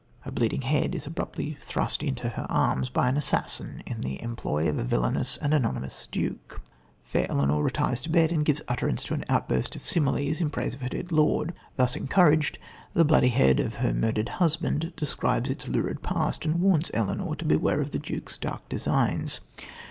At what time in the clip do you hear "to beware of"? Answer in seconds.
17.37-17.91